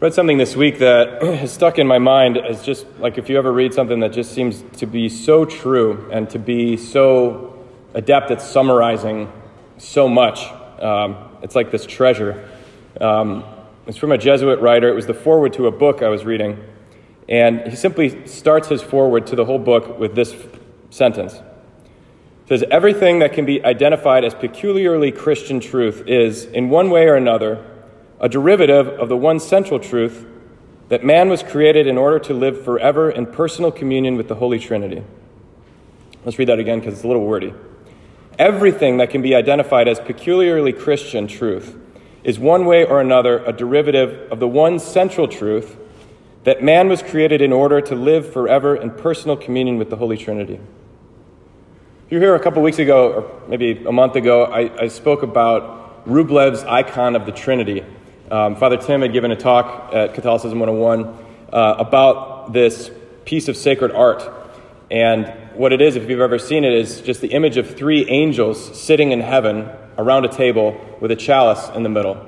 [0.00, 3.36] read something this week that has stuck in my mind as just like if you
[3.36, 8.30] ever read something that just seems to be so true and to be so adept
[8.30, 9.30] at summarizing
[9.76, 10.46] so much.
[10.80, 12.48] Um, it's like this treasure.
[13.00, 13.42] Um,
[13.88, 14.88] it's from a Jesuit writer.
[14.88, 16.62] It was the foreword to a book I was reading.
[17.28, 20.32] And he simply starts his foreword to the whole book with this
[20.90, 21.34] sentence.
[21.34, 27.08] It says, Everything that can be identified as peculiarly Christian truth is, in one way
[27.08, 27.64] or another,
[28.20, 30.26] a derivative of the one central truth
[30.88, 34.58] that man was created in order to live forever in personal communion with the Holy
[34.58, 35.02] Trinity.
[36.24, 37.54] Let's read that again because it's a little wordy.
[38.38, 41.76] Everything that can be identified as peculiarly Christian truth
[42.24, 45.76] is one way or another a derivative of the one central truth
[46.44, 50.16] that man was created in order to live forever in personal communion with the Holy
[50.16, 50.54] Trinity.
[50.54, 55.22] If you're here a couple weeks ago, or maybe a month ago, I, I spoke
[55.22, 57.84] about Rublev's icon of the Trinity.
[58.30, 61.04] Um, Father Tim had given a talk at Catholicism 101
[61.50, 62.90] uh, about this
[63.24, 64.22] piece of sacred art.
[64.90, 68.06] And what it is, if you've ever seen it, is just the image of three
[68.10, 72.22] angels sitting in heaven around a table with a chalice in the middle.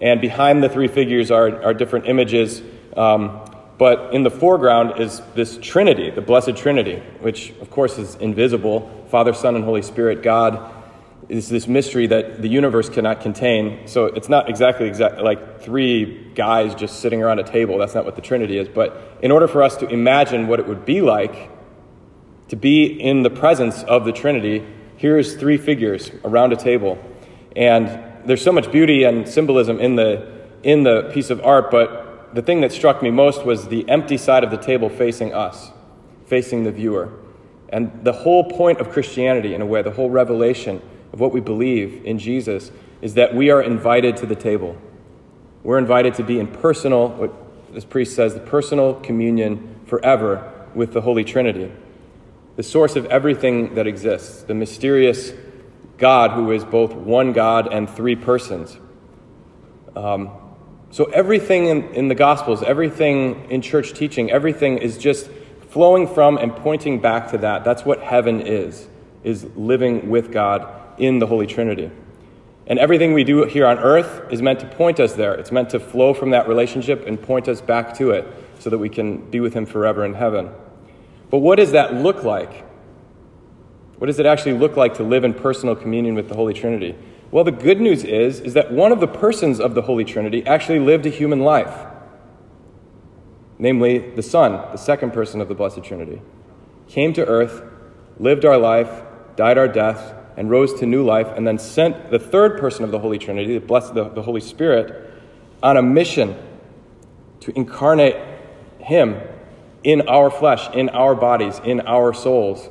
[0.00, 2.62] And behind the three figures are, are different images.
[2.96, 3.40] Um,
[3.76, 9.06] but in the foreground is this Trinity, the Blessed Trinity, which, of course, is invisible
[9.10, 10.81] Father, Son, and Holy Spirit, God
[11.28, 13.86] is this mystery that the universe cannot contain.
[13.86, 17.78] So it's not exactly exact, like three guys just sitting around a table.
[17.78, 18.68] That's not what the Trinity is.
[18.68, 21.50] But in order for us to imagine what it would be like
[22.48, 26.98] to be in the presence of the Trinity, here's three figures around a table.
[27.56, 32.34] And there's so much beauty and symbolism in the, in the piece of art, but
[32.34, 35.70] the thing that struck me most was the empty side of the table facing us,
[36.26, 37.10] facing the viewer.
[37.68, 40.82] And the whole point of Christianity, in a way, the whole revelation
[41.12, 44.76] of what we believe in Jesus is that we are invited to the table.
[45.62, 47.32] We're invited to be in personal, what
[47.74, 51.70] this priest says, the personal communion forever with the Holy Trinity,
[52.56, 55.32] the source of everything that exists, the mysterious
[55.98, 58.76] God who is both one God and three persons.
[59.94, 60.30] Um,
[60.90, 65.30] so, everything in, in the Gospels, everything in church teaching, everything is just
[65.70, 67.64] flowing from and pointing back to that.
[67.64, 68.88] That's what heaven is,
[69.24, 71.90] is living with God in the Holy Trinity.
[72.66, 75.34] And everything we do here on earth is meant to point us there.
[75.34, 78.26] It's meant to flow from that relationship and point us back to it
[78.58, 80.50] so that we can be with Him forever in heaven.
[81.30, 82.64] But what does that look like?
[83.98, 86.94] What does it actually look like to live in personal communion with the Holy Trinity?
[87.30, 90.46] Well, the good news is, is that one of the persons of the Holy Trinity
[90.46, 91.86] actually lived a human life,
[93.58, 96.20] namely the Son, the second person of the Blessed Trinity.
[96.88, 97.62] Came to earth,
[98.18, 99.02] lived our life,
[99.34, 102.90] died our death, and rose to new life, and then sent the third person of
[102.90, 105.10] the Holy Trinity, the, blessed, the, the Holy Spirit,
[105.62, 106.36] on a mission
[107.40, 108.16] to incarnate
[108.78, 109.20] Him
[109.84, 112.68] in our flesh, in our bodies, in our souls.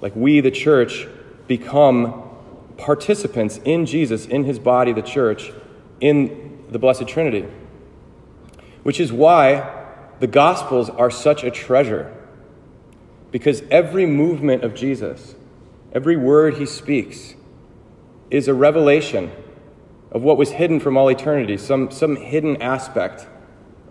[0.00, 1.06] Like we, the church,
[1.46, 2.22] become
[2.76, 5.52] participants in Jesus, in His body, the church,
[6.00, 7.46] in the Blessed Trinity.
[8.82, 9.84] Which is why
[10.20, 12.14] the Gospels are such a treasure.
[13.30, 15.34] Because every movement of Jesus,
[15.94, 17.34] Every word he speaks
[18.28, 19.30] is a revelation
[20.10, 23.26] of what was hidden from all eternity, some, some hidden aspect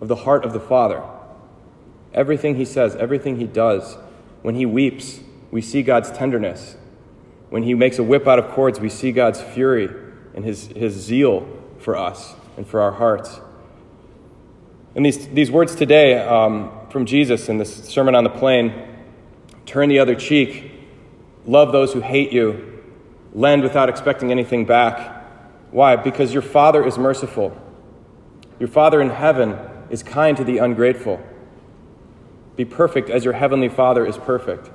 [0.00, 1.02] of the heart of the Father.
[2.12, 3.96] Everything he says, everything he does,
[4.42, 5.20] when he weeps,
[5.50, 6.76] we see God's tenderness.
[7.48, 9.88] When he makes a whip out of cords, we see God's fury
[10.34, 11.48] and his, his zeal
[11.78, 13.40] for us and for our hearts.
[14.94, 18.72] And these, these words today um, from Jesus in this Sermon on the Plain
[19.64, 20.70] turn the other cheek
[21.46, 22.82] Love those who hate you.
[23.32, 25.24] Lend without expecting anything back.
[25.70, 25.96] Why?
[25.96, 27.60] Because your Father is merciful.
[28.58, 29.58] Your Father in heaven
[29.90, 31.20] is kind to the ungrateful.
[32.56, 34.70] Be perfect as your heavenly Father is perfect.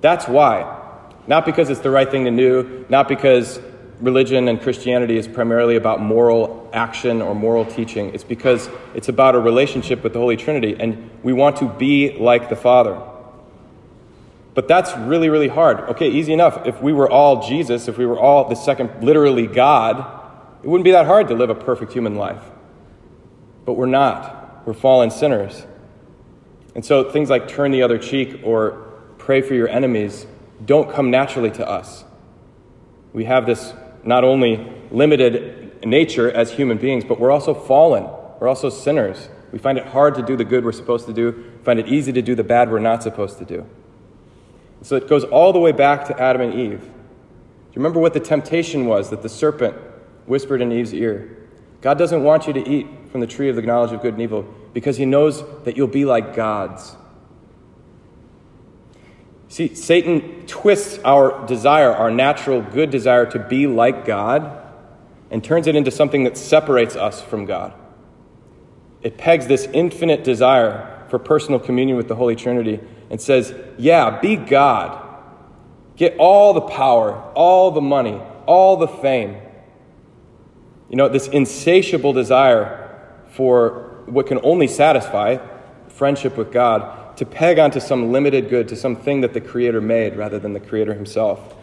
[0.00, 0.80] That's why.
[1.28, 3.60] Not because it's the right thing to do, not because
[4.00, 8.12] religion and Christianity is primarily about moral action or moral teaching.
[8.12, 12.18] It's because it's about a relationship with the Holy Trinity, and we want to be
[12.18, 13.00] like the Father.
[14.54, 15.80] But that's really, really hard.
[15.90, 16.66] Okay, easy enough.
[16.66, 20.20] If we were all Jesus, if we were all the second, literally God,
[20.62, 22.42] it wouldn't be that hard to live a perfect human life.
[23.64, 24.66] But we're not.
[24.66, 25.66] We're fallen sinners.
[26.74, 30.26] And so things like turn the other cheek or pray for your enemies
[30.64, 32.04] don't come naturally to us.
[33.12, 33.74] We have this
[34.04, 38.04] not only limited nature as human beings, but we're also fallen.
[38.40, 39.28] We're also sinners.
[39.50, 42.12] We find it hard to do the good we're supposed to do, find it easy
[42.12, 43.66] to do the bad we're not supposed to do.
[44.82, 46.80] So it goes all the way back to Adam and Eve.
[46.80, 49.76] Do you remember what the temptation was that the serpent
[50.26, 51.38] whispered in Eve's ear?
[51.80, 54.22] God doesn't want you to eat from the tree of the knowledge of good and
[54.22, 54.42] evil
[54.72, 56.96] because he knows that you'll be like gods.
[59.48, 64.58] See, Satan twists our desire, our natural good desire to be like God,
[65.30, 67.74] and turns it into something that separates us from God.
[69.02, 72.80] It pegs this infinite desire for personal communion with the Holy Trinity
[73.12, 74.98] and says, Yeah, be God.
[75.96, 79.36] Get all the power, all the money, all the fame.
[80.88, 85.38] You know, this insatiable desire for what can only satisfy
[85.88, 90.16] friendship with God to peg onto some limited good, to something that the Creator made
[90.16, 91.54] rather than the Creator Himself.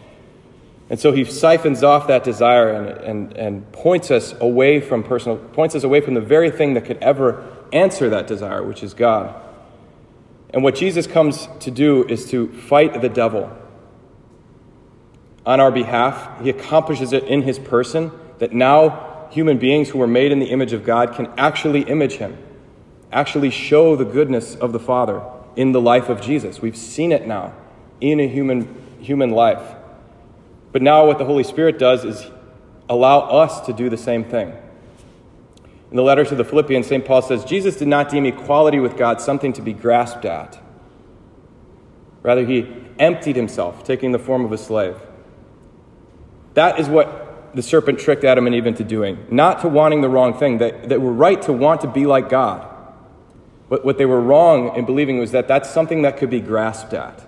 [0.88, 5.36] And so he siphons off that desire and, and, and points us away from personal,
[5.36, 8.94] points us away from the very thing that could ever answer that desire, which is
[8.94, 9.49] God.
[10.52, 13.56] And what Jesus comes to do is to fight the devil
[15.46, 16.42] on our behalf.
[16.42, 20.46] He accomplishes it in his person that now human beings who are made in the
[20.46, 22.36] image of God can actually image him,
[23.12, 25.22] actually show the goodness of the Father
[25.56, 26.60] in the life of Jesus.
[26.60, 27.54] We've seen it now
[28.00, 29.76] in a human, human life.
[30.72, 32.26] But now, what the Holy Spirit does is
[32.88, 34.52] allow us to do the same thing.
[35.90, 37.04] In the letter to the Philippians, St.
[37.04, 40.60] Paul says, Jesus did not deem equality with God something to be grasped at.
[42.22, 44.96] Rather, he emptied himself, taking the form of a slave.
[46.54, 50.08] That is what the serpent tricked Adam and Eve into doing, not to wanting the
[50.08, 50.58] wrong thing.
[50.58, 52.68] That, that were right to want to be like God.
[53.68, 56.92] But what they were wrong in believing was that that's something that could be grasped
[56.92, 57.26] at.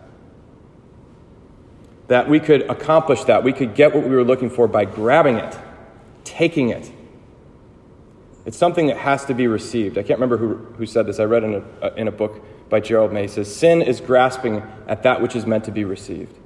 [2.09, 3.43] That we could accomplish that.
[3.43, 5.57] We could get what we were looking for by grabbing it,
[6.25, 6.93] taking it.
[8.45, 9.99] It's something that has to be received.
[9.99, 11.21] I can't remember who, who said this.
[11.21, 13.29] I read in a, in a book by Gerald May.
[13.29, 16.37] Says, Sin is grasping at that which is meant to be received.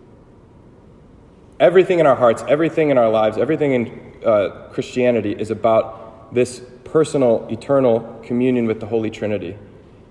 [1.58, 6.60] Everything in our hearts, everything in our lives, everything in uh, Christianity is about this
[6.84, 9.56] personal, eternal communion with the Holy Trinity.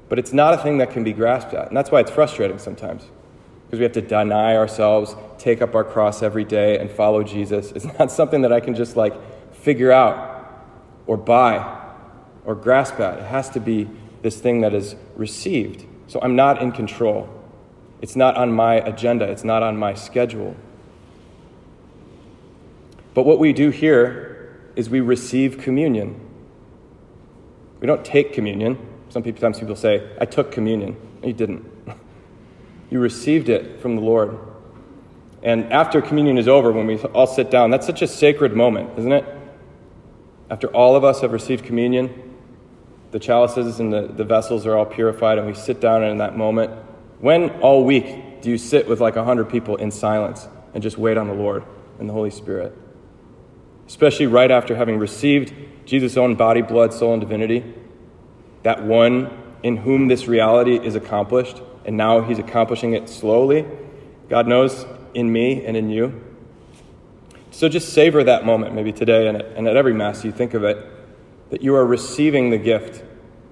[0.10, 1.68] But it's not a thing that can be grasped at.
[1.68, 3.04] And that's why it's frustrating sometimes.
[3.66, 7.72] Because we have to deny ourselves, take up our cross every day, and follow Jesus.
[7.74, 9.14] It's not something that I can just like
[9.54, 10.35] figure out
[11.08, 11.84] or buy
[12.46, 13.20] or grasp at.
[13.20, 13.90] It has to be
[14.22, 15.86] this thing that is received.
[16.08, 17.30] So I'm not in control.
[18.02, 20.56] It's not on my agenda, it's not on my schedule.
[23.14, 26.20] But what we do here is we receive communion.
[27.80, 28.78] We don't take communion.
[29.10, 30.96] Some people sometimes people say, I took communion.
[31.24, 31.66] You didn't.
[32.92, 34.38] You received it from the Lord.
[35.42, 38.92] And after communion is over, when we all sit down, that's such a sacred moment,
[38.98, 39.26] isn't it?
[40.50, 42.36] After all of us have received communion,
[43.12, 46.18] the chalices and the, the vessels are all purified, and we sit down and in
[46.20, 46.72] that moment.
[47.20, 51.18] When all week do you sit with like 100 people in silence and just wait
[51.18, 51.64] on the Lord
[52.00, 52.78] and the Holy Spirit?
[53.88, 55.54] especially right after having received
[55.86, 57.64] Jesus' own body, blood, soul, and divinity,
[58.64, 59.30] that one
[59.64, 63.66] in whom this reality is accomplished, and now he's accomplishing it slowly,
[64.30, 66.22] God knows, in me and in you.
[67.56, 70.54] So just savor that moment, maybe today and at, and at every Mass you think
[70.56, 70.78] of it,
[71.52, 73.02] that you are receiving the gift,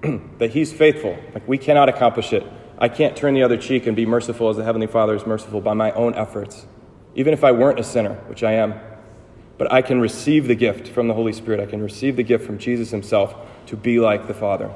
[0.38, 1.16] that he's faithful.
[1.32, 2.44] Like we cannot accomplish it.
[2.76, 5.62] I can't turn the other cheek and be merciful as the Heavenly Father is merciful
[5.62, 6.66] by my own efforts,
[7.14, 8.78] even if I weren't a sinner, which I am.
[9.56, 11.58] But I can receive the gift from the Holy Spirit.
[11.58, 13.34] I can receive the gift from Jesus himself
[13.68, 14.70] to be like the Father.